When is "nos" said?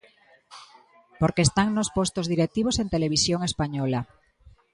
1.73-1.91